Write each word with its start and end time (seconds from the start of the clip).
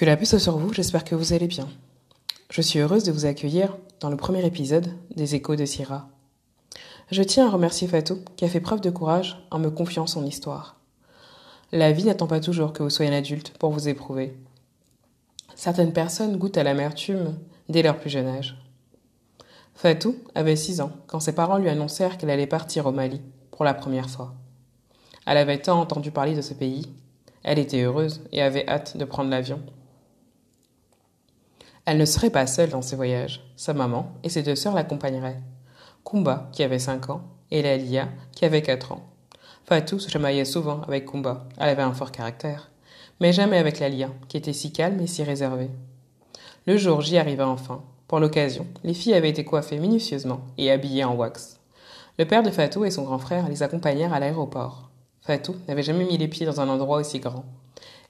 Que 0.00 0.06
la 0.06 0.16
paix 0.16 0.24
soit 0.24 0.38
sur 0.38 0.56
vous, 0.56 0.72
j'espère 0.72 1.04
que 1.04 1.14
vous 1.14 1.34
allez 1.34 1.46
bien. 1.46 1.68
Je 2.48 2.62
suis 2.62 2.78
heureuse 2.78 3.04
de 3.04 3.12
vous 3.12 3.26
accueillir 3.26 3.76
dans 4.00 4.08
le 4.08 4.16
premier 4.16 4.46
épisode 4.46 4.94
des 5.14 5.34
Échos 5.34 5.56
de 5.56 5.66
Syrah. 5.66 6.08
Je 7.10 7.22
tiens 7.22 7.46
à 7.46 7.50
remercier 7.50 7.86
Fatou 7.86 8.20
qui 8.34 8.46
a 8.46 8.48
fait 8.48 8.60
preuve 8.60 8.80
de 8.80 8.88
courage 8.88 9.46
en 9.50 9.58
me 9.58 9.68
confiant 9.68 10.06
son 10.06 10.24
histoire. 10.24 10.80
La 11.70 11.92
vie 11.92 12.04
n'attend 12.04 12.26
pas 12.26 12.40
toujours 12.40 12.72
que 12.72 12.82
vous 12.82 12.88
soyez 12.88 13.10
un 13.10 13.18
adulte 13.18 13.52
pour 13.58 13.72
vous 13.72 13.90
éprouver. 13.90 14.34
Certaines 15.54 15.92
personnes 15.92 16.38
goûtent 16.38 16.56
à 16.56 16.62
l'amertume 16.62 17.36
dès 17.68 17.82
leur 17.82 17.98
plus 17.98 18.08
jeune 18.08 18.28
âge. 18.28 18.56
Fatou 19.74 20.16
avait 20.34 20.56
6 20.56 20.80
ans 20.80 20.92
quand 21.08 21.20
ses 21.20 21.34
parents 21.34 21.58
lui 21.58 21.68
annoncèrent 21.68 22.16
qu'elle 22.16 22.30
allait 22.30 22.46
partir 22.46 22.86
au 22.86 22.92
Mali 22.92 23.20
pour 23.50 23.66
la 23.66 23.74
première 23.74 24.08
fois. 24.08 24.32
Elle 25.26 25.36
avait 25.36 25.60
tant 25.60 25.78
entendu 25.78 26.10
parler 26.10 26.34
de 26.34 26.40
ce 26.40 26.54
pays, 26.54 26.86
elle 27.42 27.58
était 27.58 27.82
heureuse 27.82 28.22
et 28.32 28.40
avait 28.40 28.66
hâte 28.66 28.96
de 28.96 29.04
prendre 29.04 29.28
l'avion. 29.28 29.60
Elle 31.86 31.98
ne 31.98 32.04
serait 32.04 32.30
pas 32.30 32.46
seule 32.46 32.70
dans 32.70 32.82
ses 32.82 32.96
voyages. 32.96 33.42
Sa 33.56 33.74
maman 33.74 34.12
et 34.22 34.28
ses 34.28 34.42
deux 34.42 34.56
sœurs 34.56 34.74
l'accompagneraient. 34.74 35.40
Kumba, 36.04 36.48
qui 36.52 36.62
avait 36.62 36.78
5 36.78 37.10
ans, 37.10 37.22
et 37.50 37.62
Lalia, 37.62 38.08
qui 38.32 38.44
avait 38.44 38.62
4 38.62 38.92
ans. 38.92 39.06
Fatou 39.64 39.98
se 39.98 40.10
chamaillait 40.10 40.44
souvent 40.44 40.82
avec 40.82 41.06
Kumba. 41.06 41.46
Elle 41.58 41.68
avait 41.68 41.82
un 41.82 41.92
fort 41.92 42.12
caractère. 42.12 42.70
Mais 43.20 43.32
jamais 43.32 43.58
avec 43.58 43.78
Lalia, 43.78 44.10
qui 44.28 44.36
était 44.36 44.52
si 44.52 44.72
calme 44.72 45.00
et 45.00 45.06
si 45.06 45.22
réservée. 45.22 45.70
Le 46.66 46.76
jour 46.76 47.00
J 47.00 47.18
arriva 47.18 47.48
enfin. 47.48 47.82
Pour 48.08 48.20
l'occasion, 48.20 48.66
les 48.82 48.94
filles 48.94 49.14
avaient 49.14 49.30
été 49.30 49.44
coiffées 49.44 49.78
minutieusement 49.78 50.40
et 50.58 50.70
habillées 50.70 51.04
en 51.04 51.14
wax. 51.14 51.60
Le 52.18 52.24
père 52.24 52.42
de 52.42 52.50
Fatou 52.50 52.84
et 52.84 52.90
son 52.90 53.04
grand 53.04 53.18
frère 53.18 53.48
les 53.48 53.62
accompagnèrent 53.62 54.12
à 54.12 54.20
l'aéroport. 54.20 54.90
Fatou 55.22 55.54
n'avait 55.68 55.82
jamais 55.82 56.04
mis 56.04 56.18
les 56.18 56.28
pieds 56.28 56.46
dans 56.46 56.60
un 56.60 56.68
endroit 56.68 56.98
aussi 56.98 57.20
grand. 57.20 57.44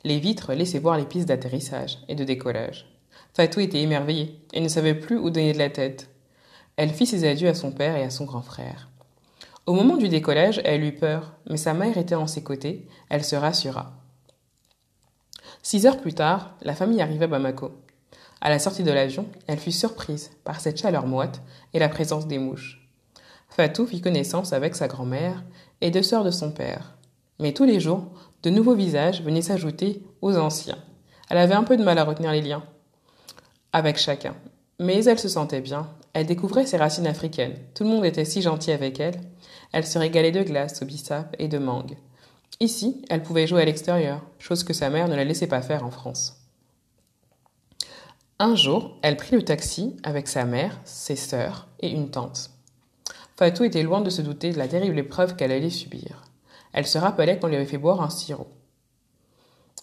Les 0.05 0.19
vitres 0.19 0.53
laissaient 0.55 0.79
voir 0.79 0.97
les 0.97 1.05
pistes 1.05 1.29
d'atterrissage 1.29 1.99
et 2.09 2.15
de 2.15 2.25
décollage. 2.25 2.87
Fatou 3.34 3.61
était 3.61 3.81
émerveillée 3.81 4.41
et 4.53 4.61
ne 4.61 4.69
savait 4.69 4.95
plus 4.95 5.17
où 5.17 5.31
donner 5.31 5.53
de 5.53 5.59
la 5.59 5.70
tête. 5.70 6.11
Elle 6.77 6.91
fit 6.91 7.06
ses 7.06 7.28
adieux 7.28 7.48
à 7.48 7.55
son 7.55 7.70
père 7.70 7.97
et 7.97 8.03
à 8.03 8.11
son 8.11 8.25
grand 8.25 8.42
frère. 8.42 8.89
Au 9.67 9.72
moment 9.72 9.97
du 9.97 10.09
décollage, 10.09 10.61
elle 10.64 10.83
eut 10.83 10.97
peur, 10.97 11.34
mais 11.48 11.56
sa 11.56 11.75
mère 11.75 11.97
était 11.97 12.14
en 12.14 12.27
ses 12.27 12.42
côtés, 12.42 12.89
elle 13.09 13.25
se 13.25 13.37
rassura. 13.37 13.92
Six 15.62 15.87
heures 15.87 16.00
plus 16.00 16.14
tard, 16.14 16.55
la 16.62 16.75
famille 16.75 17.03
arriva 17.03 17.27
à 17.27 17.28
Bamako. 17.28 17.70
À 18.41 18.48
la 18.48 18.59
sortie 18.59 18.83
de 18.83 18.91
l'avion, 18.91 19.27
elle 19.47 19.59
fut 19.59 19.70
surprise 19.70 20.31
par 20.42 20.61
cette 20.61 20.81
chaleur 20.81 21.06
moite 21.06 21.42
et 21.75 21.78
la 21.78 21.91
présence 21.91 22.27
des 22.27 22.39
mouches. 22.39 22.89
Fatou 23.50 23.87
fit 23.87 24.00
connaissance 24.00 24.53
avec 24.53 24.75
sa 24.75 24.89
grand-mère 24.89 25.44
et 25.81 25.91
deux 25.91 26.03
sœurs 26.03 26.25
de 26.25 26.31
son 26.31 26.50
père. 26.50 26.97
Mais 27.39 27.53
tous 27.53 27.65
les 27.65 27.78
jours, 27.78 28.06
de 28.42 28.50
nouveaux 28.50 28.75
visages 28.75 29.22
venaient 29.22 29.42
s'ajouter 29.42 30.03
aux 30.22 30.37
anciens. 30.37 30.78
Elle 31.28 31.39
avait 31.39 31.55
un 31.55 31.65
peu 31.65 31.77
de 31.77 31.84
mal 31.84 31.98
à 31.98 32.05
retenir 32.05 32.33
les 32.33 32.41
liens 32.41 32.65
avec 33.73 33.99
chacun. 33.99 34.35
Mais 34.79 35.05
elle 35.05 35.19
se 35.19 35.29
sentait 35.29 35.61
bien. 35.61 35.89
Elle 36.13 36.27
découvrait 36.27 36.67
ses 36.67 36.77
racines 36.77 37.07
africaines. 37.07 37.59
Tout 37.75 37.85
le 37.85 37.91
monde 37.91 38.05
était 38.05 38.25
si 38.25 38.43
gentil 38.43 38.73
avec 38.73 38.99
elle. 38.99 39.21
Elle 39.73 39.87
se 39.87 39.99
régalait 39.99 40.33
de 40.33 40.43
glace, 40.43 40.83
au 40.83 40.87
bissap 40.87 41.37
et 41.39 41.49
de 41.49 41.59
mangue. 41.59 41.97
Ici, 42.59 43.03
elle 43.09 43.23
pouvait 43.23 43.47
jouer 43.47 43.62
à 43.62 43.65
l'extérieur, 43.65 44.23
chose 44.39 44.65
que 44.65 44.73
sa 44.73 44.91
mère 44.91 45.09
ne 45.09 45.17
la 45.17 45.25
laissait 45.25 45.47
pas 45.47 45.62
faire 45.62 45.85
en 45.85 45.91
France. 45.91 46.37
Un 48.39 48.55
jour, 48.55 48.97
elle 49.03 49.17
prit 49.17 49.37
le 49.37 49.45
taxi 49.45 49.97
avec 50.03 50.27
sa 50.27 50.45
mère, 50.45 50.81
ses 50.84 51.17
sœurs 51.17 51.69
et 51.81 51.91
une 51.91 52.11
tante. 52.11 52.51
Fatou 53.37 53.65
était 53.65 53.83
loin 53.83 54.01
de 54.01 54.11
se 54.11 54.23
douter 54.23 54.53
de 54.53 54.59
la 54.59 54.69
terrible 54.69 54.99
épreuve 54.99 55.37
qu'elle 55.37 55.53
allait 55.53 55.71
subir. 55.71 56.25
Elle 56.73 56.87
se 56.87 56.99
rappelait 56.99 57.39
qu'on 57.39 57.49
lui 57.49 57.57
avait 57.57 57.67
fait 57.67 57.79
boire 57.79 58.03
un 58.03 58.11
sirop. 58.11 58.49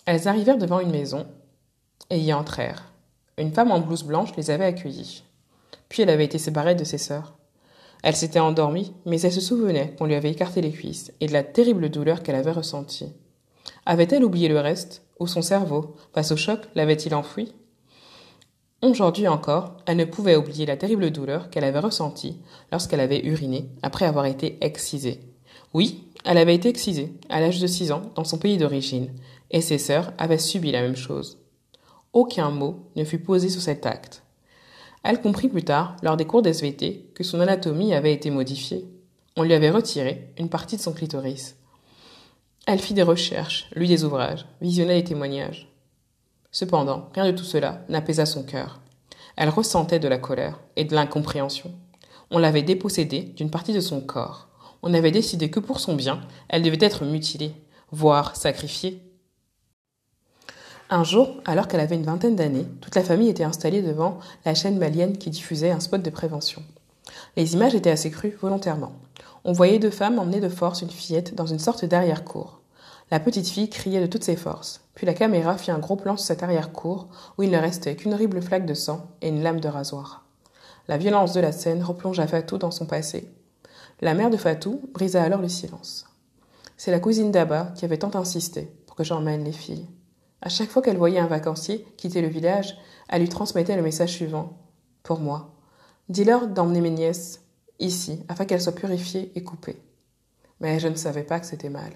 Elles 0.05 0.27
arrivèrent 0.27 0.57
devant 0.57 0.79
une 0.79 0.91
maison 0.91 1.27
et 2.09 2.19
y 2.19 2.33
entrèrent. 2.33 2.91
Une 3.39 3.53
femme 3.53 3.71
en 3.71 3.79
blouse 3.79 4.03
blanche 4.03 4.35
les 4.35 4.49
avait 4.49 4.65
accueillis. 4.65 5.23
Puis 5.89 6.01
elle 6.01 6.09
avait 6.09 6.25
été 6.25 6.39
séparée 6.39 6.73
de 6.73 6.83
ses 6.83 6.97
sœurs. 6.97 7.37
Elle 8.01 8.15
s'était 8.15 8.39
endormie, 8.39 8.93
mais 9.05 9.21
elle 9.21 9.31
se 9.31 9.41
souvenait 9.41 9.95
qu'on 9.95 10.05
lui 10.05 10.15
avait 10.15 10.31
écarté 10.31 10.59
les 10.59 10.71
cuisses 10.71 11.11
et 11.19 11.27
de 11.27 11.33
la 11.33 11.43
terrible 11.43 11.89
douleur 11.89 12.23
qu'elle 12.23 12.35
avait 12.35 12.51
ressentie. 12.51 13.13
Avait-elle 13.85 14.23
oublié 14.23 14.47
le 14.47 14.59
reste 14.59 15.03
Ou 15.19 15.27
son 15.27 15.43
cerveau, 15.43 15.95
face 16.13 16.31
au 16.31 16.35
choc, 16.35 16.61
l'avait-il 16.73 17.13
enfoui 17.13 17.53
Aujourd'hui 18.81 19.27
encore, 19.27 19.77
elle 19.85 19.97
ne 19.97 20.05
pouvait 20.05 20.35
oublier 20.35 20.65
la 20.65 20.77
terrible 20.77 21.11
douleur 21.11 21.51
qu'elle 21.51 21.63
avait 21.63 21.79
ressentie 21.79 22.41
lorsqu'elle 22.71 22.99
avait 22.99 23.25
uriné 23.25 23.69
après 23.83 24.05
avoir 24.05 24.25
été 24.25 24.57
excisée. 24.61 25.19
Oui, 25.75 26.07
elle 26.25 26.37
avait 26.39 26.55
été 26.55 26.69
excisée, 26.69 27.13
à 27.29 27.39
l'âge 27.39 27.59
de 27.59 27.67
six 27.67 27.91
ans, 27.91 28.01
dans 28.15 28.23
son 28.23 28.39
pays 28.39 28.57
d'origine, 28.57 29.09
et 29.51 29.61
ses 29.61 29.77
sœurs 29.77 30.11
avaient 30.17 30.37
subi 30.39 30.71
la 30.71 30.81
même 30.81 30.95
chose. 30.95 31.37
Aucun 32.13 32.51
mot 32.51 32.89
ne 32.95 33.03
fut 33.03 33.19
posé 33.19 33.49
sur 33.49 33.61
cet 33.61 33.85
acte. 33.85 34.23
Elle 35.03 35.21
comprit 35.21 35.47
plus 35.47 35.63
tard, 35.63 35.95
lors 36.01 36.17
des 36.17 36.25
cours 36.25 36.41
d'SVT, 36.41 37.11
que 37.13 37.23
son 37.23 37.39
anatomie 37.39 37.93
avait 37.93 38.13
été 38.13 38.29
modifiée. 38.29 38.87
On 39.35 39.43
lui 39.43 39.53
avait 39.53 39.69
retiré 39.69 40.33
une 40.37 40.49
partie 40.49 40.77
de 40.77 40.81
son 40.81 40.93
clitoris. 40.93 41.55
Elle 42.65 42.79
fit 42.79 42.93
des 42.93 43.03
recherches, 43.03 43.69
lut 43.75 43.87
des 43.87 44.03
ouvrages, 44.03 44.45
visionna 44.61 44.93
des 44.93 45.03
témoignages. 45.03 45.71
Cependant, 46.51 47.09
rien 47.13 47.31
de 47.31 47.37
tout 47.37 47.43
cela 47.43 47.85
n'apaisa 47.87 48.25
son 48.25 48.43
cœur. 48.43 48.81
Elle 49.37 49.49
ressentait 49.49 49.99
de 49.99 50.07
la 50.07 50.17
colère 50.17 50.59
et 50.75 50.83
de 50.83 50.95
l'incompréhension. 50.95 51.71
On 52.31 52.39
l'avait 52.39 52.63
dépossédée 52.63 53.21
d'une 53.21 53.51
partie 53.51 53.73
de 53.73 53.79
son 53.79 54.01
corps. 54.01 54.49
On 54.81 54.93
avait 54.93 55.11
décidé 55.11 55.49
que 55.49 55.59
pour 55.59 55.79
son 55.79 55.95
bien, 55.95 56.19
elle 56.49 56.63
devait 56.63 56.85
être 56.85 57.05
mutilée, 57.05 57.53
voire 57.91 58.35
sacrifiée. 58.35 59.01
Un 60.89 61.03
jour, 61.03 61.41
alors 61.43 61.67
qu'elle 61.67 61.81
avait 61.81 61.95
une 61.97 62.05
vingtaine 62.05 62.37
d'années, 62.37 62.65
toute 62.79 62.95
la 62.95 63.03
famille 63.03 63.27
était 63.27 63.43
installée 63.43 63.81
devant 63.81 64.19
la 64.45 64.55
chaîne 64.55 64.77
malienne 64.77 65.17
qui 65.17 65.29
diffusait 65.29 65.71
un 65.71 65.81
spot 65.81 66.01
de 66.01 66.09
prévention. 66.09 66.63
Les 67.35 67.55
images 67.55 67.75
étaient 67.75 67.91
assez 67.91 68.09
crues 68.09 68.37
volontairement. 68.41 68.93
On 69.43 69.51
voyait 69.51 69.79
deux 69.79 69.89
femmes 69.89 70.17
emmener 70.17 70.39
de 70.39 70.47
force 70.47 70.81
une 70.81 70.89
fillette 70.89 71.35
dans 71.35 71.45
une 71.45 71.59
sorte 71.59 71.83
d'arrière-cour. 71.83 72.61
La 73.11 73.19
petite 73.19 73.49
fille 73.49 73.69
criait 73.69 73.99
de 73.99 74.05
toutes 74.05 74.23
ses 74.23 74.37
forces. 74.37 74.79
Puis 74.95 75.05
la 75.05 75.13
caméra 75.13 75.57
fit 75.57 75.71
un 75.71 75.79
gros 75.79 75.97
plan 75.97 76.15
sur 76.15 76.25
cette 76.25 76.43
arrière-cour 76.43 77.09
où 77.37 77.43
il 77.43 77.51
ne 77.51 77.57
restait 77.57 77.97
qu'une 77.97 78.13
horrible 78.13 78.41
flaque 78.41 78.65
de 78.65 78.73
sang 78.73 79.07
et 79.21 79.27
une 79.27 79.43
lame 79.43 79.59
de 79.59 79.67
rasoir. 79.67 80.23
La 80.87 80.97
violence 80.97 81.33
de 81.33 81.41
la 81.41 81.51
scène 81.51 81.83
replongea 81.83 82.27
Fatou 82.27 82.57
dans 82.57 82.71
son 82.71 82.85
passé. 82.85 83.29
La 83.99 84.13
mère 84.13 84.29
de 84.29 84.37
Fatou 84.37 84.81
brisa 84.93 85.21
alors 85.21 85.41
le 85.41 85.49
silence. 85.49 86.05
C'est 86.77 86.91
la 86.91 87.01
cousine 87.01 87.31
d'Abba 87.31 87.73
qui 87.75 87.83
avait 87.83 87.97
tant 87.97 88.15
insisté 88.15 88.71
pour 88.85 88.95
que 88.95 89.03
j'emmène 89.03 89.43
les 89.43 89.51
filles. 89.51 89.87
À 90.41 90.49
chaque 90.49 90.69
fois 90.69 90.81
qu'elle 90.81 90.97
voyait 90.97 91.19
un 91.19 91.27
vacancier 91.27 91.85
quitter 91.97 92.21
le 92.21 92.27
village, 92.27 92.77
elle 93.09 93.21
lui 93.21 93.29
transmettait 93.29 93.75
le 93.75 93.81
message 93.81 94.13
suivant. 94.13 94.57
Pour 95.03 95.19
moi. 95.19 95.53
Dis-leur 96.09 96.47
d'emmener 96.47 96.81
mes 96.81 96.89
nièces 96.89 97.41
ici, 97.79 98.23
afin 98.27 98.45
qu'elles 98.45 98.61
soient 98.61 98.73
purifiées 98.73 99.31
et 99.35 99.43
coupées. 99.43 99.81
Mais 100.59 100.79
je 100.79 100.87
ne 100.87 100.95
savais 100.95 101.23
pas 101.23 101.39
que 101.39 101.45
c'était 101.45 101.69
mal. 101.69 101.91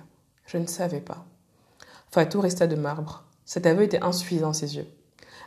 Je 0.45 0.57
ne 0.57 0.67
savais 0.67 1.01
pas. 1.01 1.25
Fatou 2.11 2.41
resta 2.41 2.67
de 2.67 2.75
marbre. 2.75 3.23
Cet 3.45 3.65
aveu 3.65 3.83
était 3.83 4.03
insuffisant 4.03 4.49
à 4.49 4.53
ses 4.53 4.75
yeux. 4.75 4.87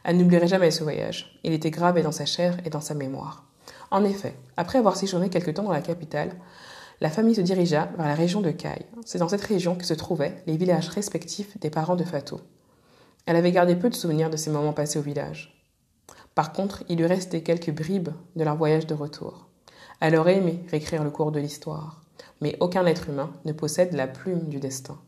Elle 0.02 0.18
n'oublierait 0.18 0.48
jamais 0.48 0.70
ce 0.70 0.82
voyage. 0.82 1.38
Il 1.44 1.52
était 1.52 1.70
gravé 1.70 2.02
dans 2.02 2.12
sa 2.12 2.26
chair 2.26 2.58
et 2.64 2.70
dans 2.70 2.80
sa 2.80 2.94
mémoire. 2.94 3.44
En 3.90 4.04
effet, 4.04 4.34
après 4.56 4.78
avoir 4.78 4.96
séjourné 4.96 5.30
quelque 5.30 5.50
temps 5.50 5.62
dans 5.62 5.72
la 5.72 5.80
capitale, 5.80 6.36
la 7.00 7.10
famille 7.10 7.34
se 7.34 7.40
dirigea 7.40 7.90
vers 7.96 8.06
la 8.06 8.14
région 8.14 8.40
de 8.40 8.50
Caille. 8.50 8.86
C'est 9.04 9.18
dans 9.18 9.28
cette 9.28 9.44
région 9.44 9.74
que 9.74 9.84
se 9.84 9.94
trouvaient 9.94 10.42
les 10.46 10.56
villages 10.56 10.88
respectifs 10.88 11.58
des 11.58 11.70
parents 11.70 11.96
de 11.96 12.04
Fatou. 12.04 12.40
Elle 13.26 13.36
avait 13.36 13.52
gardé 13.52 13.76
peu 13.76 13.88
de 13.88 13.94
souvenirs 13.94 14.30
de 14.30 14.36
ces 14.36 14.50
moments 14.50 14.72
passés 14.72 14.98
au 14.98 15.02
village. 15.02 15.54
Par 16.34 16.52
contre, 16.52 16.82
il 16.88 16.98
lui 16.98 17.06
restait 17.06 17.42
quelques 17.42 17.70
bribes 17.70 18.10
de 18.36 18.44
leur 18.44 18.56
voyage 18.56 18.86
de 18.86 18.94
retour. 18.94 19.48
Elle 20.00 20.16
aurait 20.16 20.38
aimé 20.38 20.64
réécrire 20.70 21.04
le 21.04 21.10
cours 21.10 21.32
de 21.32 21.40
l'histoire, 21.40 22.02
mais 22.40 22.56
aucun 22.60 22.84
être 22.86 23.08
humain 23.08 23.32
ne 23.44 23.52
possède 23.52 23.92
la 23.92 24.06
plume 24.06 24.48
du 24.48 24.60
destin. 24.60 24.98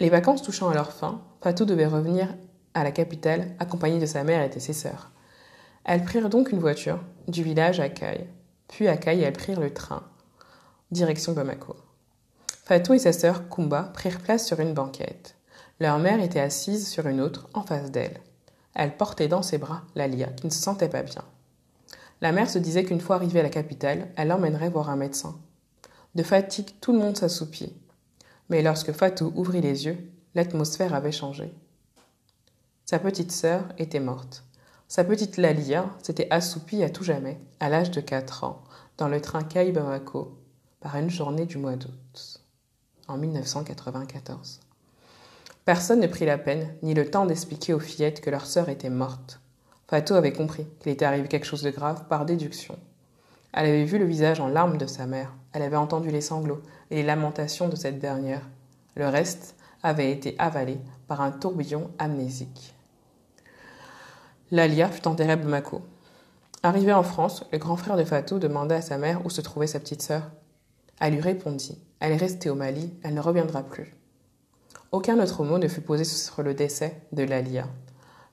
Les 0.00 0.10
vacances 0.10 0.42
touchant 0.42 0.68
à 0.68 0.74
leur 0.74 0.92
fin, 0.92 1.22
Fatou 1.42 1.64
devait 1.64 1.86
revenir 1.86 2.34
à 2.74 2.84
la 2.84 2.92
capitale 2.92 3.54
accompagnée 3.58 3.98
de 3.98 4.06
sa 4.06 4.22
mère 4.24 4.42
et 4.42 4.48
de 4.48 4.58
ses 4.58 4.72
sœurs. 4.72 5.10
Elles 5.84 6.04
prirent 6.04 6.28
donc 6.28 6.52
une 6.52 6.60
voiture 6.60 7.00
du 7.26 7.42
village 7.42 7.80
à 7.80 7.88
Caille. 7.88 8.28
Puis 8.68 8.86
à 8.86 8.96
Caille, 8.96 9.22
elles 9.22 9.32
prirent 9.32 9.60
le 9.60 9.72
train, 9.72 10.04
direction 10.90 11.32
Bamako. 11.32 11.74
Fatou 12.68 12.92
et 12.92 12.98
sa 12.98 13.14
sœur 13.14 13.48
Kumba 13.48 13.84
prirent 13.94 14.20
place 14.20 14.46
sur 14.46 14.60
une 14.60 14.74
banquette. 14.74 15.36
Leur 15.80 15.98
mère 15.98 16.20
était 16.20 16.38
assise 16.38 16.86
sur 16.86 17.06
une 17.06 17.22
autre 17.22 17.48
en 17.54 17.62
face 17.62 17.90
d'elle. 17.90 18.20
Elle 18.74 18.94
portait 18.94 19.26
dans 19.26 19.40
ses 19.40 19.56
bras 19.56 19.84
Lalia, 19.94 20.26
qui 20.26 20.44
ne 20.46 20.52
se 20.52 20.60
sentait 20.60 20.90
pas 20.90 21.02
bien. 21.02 21.24
La 22.20 22.30
mère 22.30 22.50
se 22.50 22.58
disait 22.58 22.84
qu'une 22.84 23.00
fois 23.00 23.16
arrivée 23.16 23.40
à 23.40 23.42
la 23.42 23.48
capitale, 23.48 24.08
elle 24.16 24.28
l'emmènerait 24.28 24.68
voir 24.68 24.90
un 24.90 24.96
médecin. 24.96 25.38
De 26.14 26.22
fatigue, 26.22 26.68
tout 26.82 26.92
le 26.92 26.98
monde 26.98 27.16
s'assoupit. 27.16 27.72
Mais 28.50 28.60
lorsque 28.60 28.92
Fatou 28.92 29.32
ouvrit 29.34 29.62
les 29.62 29.86
yeux, 29.86 29.96
l'atmosphère 30.34 30.92
avait 30.92 31.10
changé. 31.10 31.50
Sa 32.84 32.98
petite 32.98 33.32
sœur 33.32 33.62
était 33.78 33.98
morte. 33.98 34.44
Sa 34.88 35.04
petite 35.04 35.38
Lalia 35.38 35.88
s'était 36.02 36.28
assoupie 36.30 36.82
à 36.82 36.90
tout 36.90 37.02
jamais, 37.02 37.40
à 37.60 37.70
l'âge 37.70 37.92
de 37.92 38.02
quatre 38.02 38.44
ans, 38.44 38.62
dans 38.98 39.08
le 39.08 39.22
train 39.22 39.42
Caille 39.42 39.72
Bamako, 39.72 40.36
par 40.80 40.96
une 40.96 41.08
journée 41.08 41.46
du 41.46 41.56
mois 41.56 41.76
d'août 41.76 42.42
en 43.08 43.16
1994. 43.16 44.60
Personne 45.64 46.00
ne 46.00 46.06
prit 46.06 46.24
la 46.24 46.38
peine, 46.38 46.74
ni 46.82 46.94
le 46.94 47.10
temps 47.10 47.26
d'expliquer 47.26 47.74
aux 47.74 47.80
fillettes 47.80 48.20
que 48.20 48.30
leur 48.30 48.46
sœur 48.46 48.68
était 48.68 48.90
morte. 48.90 49.40
Fatou 49.88 50.14
avait 50.14 50.32
compris 50.32 50.66
qu'il 50.80 50.92
était 50.92 51.04
arrivé 51.04 51.28
quelque 51.28 51.46
chose 51.46 51.62
de 51.62 51.70
grave 51.70 52.04
par 52.08 52.24
déduction. 52.24 52.78
Elle 53.52 53.66
avait 53.66 53.84
vu 53.84 53.98
le 53.98 54.04
visage 54.04 54.40
en 54.40 54.48
larmes 54.48 54.78
de 54.78 54.86
sa 54.86 55.06
mère, 55.06 55.32
elle 55.52 55.62
avait 55.62 55.76
entendu 55.76 56.10
les 56.10 56.20
sanglots 56.20 56.62
et 56.90 56.96
les 56.96 57.02
lamentations 57.02 57.68
de 57.68 57.76
cette 57.76 57.98
dernière. 57.98 58.42
Le 58.96 59.08
reste 59.08 59.56
avait 59.82 60.10
été 60.10 60.34
avalé 60.38 60.78
par 61.06 61.20
un 61.20 61.30
tourbillon 61.30 61.90
amnésique. 61.98 62.74
Lalia 64.50 64.88
fut 64.88 65.06
enterrée 65.06 65.32
à 65.32 65.36
Bamako. 65.36 65.82
Arrivé 66.62 66.92
en 66.92 67.02
France, 67.02 67.44
le 67.52 67.58
grand 67.58 67.76
frère 67.76 67.96
de 67.96 68.04
Fatou 68.04 68.38
demanda 68.38 68.76
à 68.76 68.82
sa 68.82 68.98
mère 68.98 69.24
où 69.24 69.30
se 69.30 69.40
trouvait 69.40 69.66
sa 69.66 69.80
petite 69.80 70.02
sœur. 70.02 70.22
Elle 71.00 71.14
lui 71.14 71.20
répondit 71.20 71.78
Elle 72.00 72.12
est 72.12 72.16
restée 72.16 72.50
au 72.50 72.54
Mali, 72.54 72.92
elle 73.02 73.14
ne 73.14 73.20
reviendra 73.20 73.62
plus. 73.62 73.94
Aucun 74.90 75.18
autre 75.20 75.44
mot 75.44 75.58
ne 75.58 75.68
fut 75.68 75.80
posé 75.80 76.04
sur 76.04 76.42
le 76.42 76.54
décès 76.54 77.02
de 77.12 77.22
Lalia. 77.22 77.68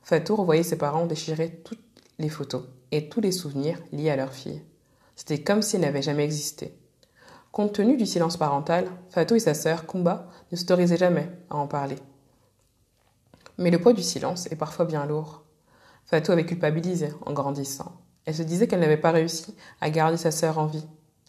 Fatou 0.01 0.35
revoyait 0.35 0.63
ses 0.63 0.77
parents 0.77 1.05
déchirer 1.05 1.61
toutes 1.63 1.83
les 2.17 2.29
photos 2.29 2.63
et 2.91 3.09
tous 3.09 3.21
les 3.21 3.31
souvenirs 3.31 3.79
liés 3.91 4.09
à 4.09 4.15
leur 4.15 4.31
fille. 4.31 4.61
C'était 5.15 5.41
comme 5.41 5.61
si 5.61 5.75
elle 5.75 5.81
n'avait 5.81 6.01
jamais 6.01 6.23
existé. 6.23 6.77
Compte 7.51 7.73
tenu 7.73 7.97
du 7.97 8.05
silence 8.05 8.37
parental, 8.37 8.89
Fatou 9.09 9.35
et 9.35 9.39
sa 9.39 9.53
sœur, 9.53 9.85
Kumba, 9.87 10.29
ne 10.51 10.57
s'autorisaient 10.57 10.97
jamais 10.97 11.29
à 11.49 11.55
en 11.55 11.67
parler. 11.67 11.97
Mais 13.57 13.71
le 13.71 13.79
poids 13.79 13.93
du 13.93 14.03
silence 14.03 14.47
est 14.51 14.57
parfois 14.57 14.85
bien 14.85 15.05
lourd. 15.05 15.43
Fatou 16.05 16.31
avait 16.31 16.45
culpabilisé 16.45 17.09
en 17.25 17.33
grandissant. 17.33 17.93
Elle 18.25 18.35
se 18.35 18.43
disait 18.43 18.67
qu'elle 18.67 18.79
n'avait 18.79 18.97
pas 18.97 19.11
réussi 19.11 19.55
à 19.81 19.89
garder 19.89 20.17
sa 20.17 20.31
sœur 20.31 20.57
en 20.57 20.65
vie. 20.65 20.85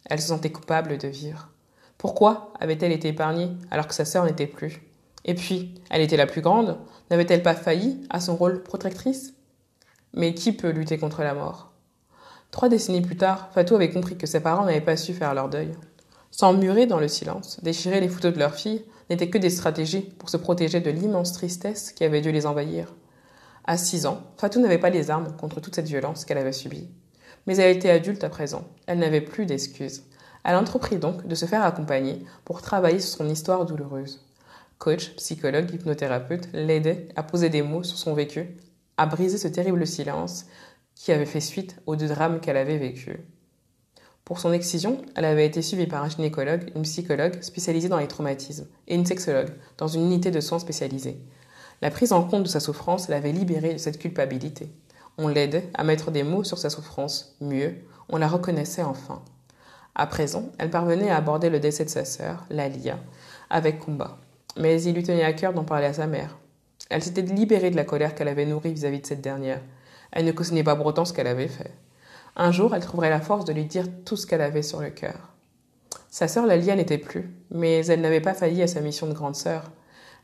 Elle 0.06 0.20
se 0.20 0.28
sentait 0.28 0.50
coupable 0.50 0.98
de 0.98 1.08
vivre. 1.08 1.50
Pourquoi 1.98 2.52
avait-elle 2.60 2.92
été 2.92 3.08
épargnée 3.08 3.50
alors 3.70 3.86
que 3.86 3.94
sa 3.94 4.04
sœur 4.04 4.24
n'était 4.24 4.46
plus? 4.46 4.82
Et 5.24 5.34
puis, 5.34 5.74
elle 5.90 6.02
était 6.02 6.16
la 6.16 6.26
plus 6.26 6.40
grande. 6.40 6.78
N'avait-elle 7.10 7.42
pas 7.42 7.54
failli 7.54 8.06
à 8.10 8.20
son 8.20 8.36
rôle 8.36 8.62
protectrice? 8.62 9.34
Mais 10.14 10.34
qui 10.34 10.52
peut 10.52 10.70
lutter 10.70 10.98
contre 10.98 11.22
la 11.22 11.34
mort? 11.34 11.72
Trois 12.52 12.68
décennies 12.68 13.02
plus 13.02 13.16
tard, 13.16 13.50
Fatou 13.52 13.74
avait 13.74 13.90
compris 13.90 14.16
que 14.16 14.26
ses 14.26 14.40
parents 14.40 14.64
n'avaient 14.64 14.80
pas 14.80 14.96
su 14.96 15.12
faire 15.12 15.34
leur 15.34 15.48
deuil. 15.48 15.72
S'emmurer 16.30 16.86
dans 16.86 17.00
le 17.00 17.08
silence, 17.08 17.62
déchirer 17.62 18.00
les 18.00 18.08
photos 18.08 18.32
de 18.32 18.38
leur 18.38 18.54
fille, 18.54 18.84
n'étaient 19.10 19.30
que 19.30 19.38
des 19.38 19.50
stratégies 19.50 20.02
pour 20.02 20.30
se 20.30 20.36
protéger 20.36 20.80
de 20.80 20.90
l'immense 20.90 21.32
tristesse 21.32 21.92
qui 21.92 22.04
avait 22.04 22.20
dû 22.20 22.30
les 22.30 22.46
envahir. 22.46 22.94
À 23.64 23.76
six 23.76 24.06
ans, 24.06 24.20
Fatou 24.36 24.60
n'avait 24.60 24.78
pas 24.78 24.90
les 24.90 25.10
armes 25.10 25.36
contre 25.36 25.60
toute 25.60 25.74
cette 25.74 25.88
violence 25.88 26.24
qu'elle 26.24 26.38
avait 26.38 26.52
subie. 26.52 26.88
Mais 27.46 27.56
elle 27.56 27.76
était 27.76 27.90
adulte 27.90 28.24
à 28.24 28.28
présent, 28.28 28.64
elle 28.86 28.98
n'avait 28.98 29.20
plus 29.20 29.46
d'excuses. 29.46 30.04
Elle 30.44 30.56
entreprit 30.56 30.98
donc 30.98 31.26
de 31.26 31.34
se 31.34 31.46
faire 31.46 31.64
accompagner 31.64 32.24
pour 32.44 32.62
travailler 32.62 33.00
sur 33.00 33.18
son 33.18 33.28
histoire 33.28 33.66
douloureuse. 33.66 34.24
Coach, 34.78 35.16
psychologue, 35.16 35.72
hypnothérapeute 35.72 36.48
l'aidait 36.52 37.08
à 37.16 37.22
poser 37.22 37.48
des 37.48 37.62
mots 37.62 37.82
sur 37.82 37.98
son 37.98 38.14
vécu, 38.14 38.56
à 38.96 39.06
briser 39.06 39.38
ce 39.38 39.48
terrible 39.48 39.86
silence 39.86 40.46
qui 40.94 41.12
avait 41.12 41.26
fait 41.26 41.40
suite 41.40 41.76
aux 41.86 41.96
deux 41.96 42.08
drames 42.08 42.40
qu'elle 42.40 42.56
avait 42.56 42.78
vécus. 42.78 43.18
Pour 44.24 44.40
son 44.40 44.52
excision, 44.52 45.02
elle 45.14 45.24
avait 45.24 45.46
été 45.46 45.62
suivie 45.62 45.86
par 45.86 46.02
un 46.02 46.08
gynécologue, 46.08 46.72
une 46.74 46.82
psychologue 46.82 47.40
spécialisée 47.42 47.88
dans 47.88 47.98
les 47.98 48.08
traumatismes 48.08 48.66
et 48.88 48.96
une 48.96 49.06
sexologue 49.06 49.52
dans 49.78 49.86
une 49.88 50.02
unité 50.02 50.30
de 50.30 50.40
soins 50.40 50.58
spécialisée. 50.58 51.20
La 51.80 51.90
prise 51.90 52.12
en 52.12 52.24
compte 52.24 52.42
de 52.42 52.48
sa 52.48 52.60
souffrance 52.60 53.08
l'avait 53.08 53.32
libérée 53.32 53.74
de 53.74 53.78
cette 53.78 53.98
culpabilité. 53.98 54.68
On 55.18 55.28
l'aidait 55.28 55.70
à 55.74 55.82
mettre 55.82 56.10
des 56.10 56.22
mots 56.22 56.44
sur 56.44 56.58
sa 56.58 56.68
souffrance. 56.68 57.36
Mieux, 57.40 57.74
on 58.08 58.18
la 58.18 58.28
reconnaissait 58.28 58.82
enfin. 58.82 59.22
À 59.94 60.06
présent, 60.06 60.50
elle 60.58 60.70
parvenait 60.70 61.10
à 61.10 61.16
aborder 61.16 61.48
le 61.48 61.58
décès 61.58 61.86
de 61.86 61.90
sa 61.90 62.04
sœur, 62.04 62.44
Lalia, 62.50 62.98
avec 63.48 63.80
Kumba. 63.80 64.18
Mais 64.58 64.82
il 64.82 64.94
lui 64.94 65.02
tenait 65.02 65.24
à 65.24 65.32
cœur 65.32 65.54
d'en 65.54 65.64
parler 65.64 65.86
à 65.86 65.94
sa 65.94 66.06
mère. 66.06 66.36
Elle 66.90 67.02
s'était 67.02 67.22
libérée 67.22 67.70
de 67.70 67.76
la 67.76 67.84
colère 67.84 68.14
qu'elle 68.14 68.28
avait 68.28 68.44
nourrie 68.44 68.74
vis-à-vis 68.74 69.00
de 69.00 69.06
cette 69.06 69.22
dernière. 69.22 69.62
Elle 70.12 70.26
ne 70.26 70.32
cautionnait 70.32 70.62
pas 70.62 70.76
pour 70.76 70.86
autant 70.86 71.06
ce 71.06 71.14
qu'elle 71.14 71.26
avait 71.26 71.48
fait. 71.48 71.72
Un 72.36 72.52
jour, 72.52 72.74
elle 72.74 72.82
trouverait 72.82 73.10
la 73.10 73.20
force 73.20 73.46
de 73.46 73.54
lui 73.54 73.64
dire 73.64 73.86
tout 74.04 74.16
ce 74.16 74.26
qu'elle 74.26 74.42
avait 74.42 74.62
sur 74.62 74.82
le 74.82 74.90
cœur. 74.90 75.32
Sa 76.10 76.28
sœur 76.28 76.46
Lalia 76.46 76.76
n'était 76.76 76.98
plus, 76.98 77.34
mais 77.50 77.84
elle 77.86 78.02
n'avait 78.02 78.20
pas 78.20 78.34
failli 78.34 78.62
à 78.62 78.66
sa 78.66 78.80
mission 78.80 79.06
de 79.06 79.14
grande 79.14 79.34
sœur. 79.34 79.70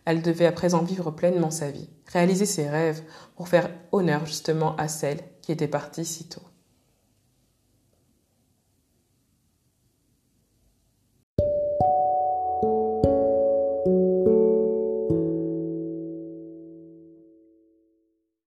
Elle 0.05 0.23
devait 0.23 0.47
à 0.47 0.53
présent 0.53 0.83
vivre 0.83 1.11
pleinement 1.11 1.51
sa 1.51 1.71
vie, 1.71 1.89
réaliser 2.07 2.47
ses 2.47 2.69
rêves 2.69 3.03
pour 3.37 3.49
faire 3.49 3.71
honneur 3.93 4.27
justement 4.27 4.77
à 4.77 4.89
celle 4.89 5.21
qui 5.41 5.53
était 5.53 5.69
partie 5.69 6.05
si 6.05 6.29
tôt. 6.29 6.43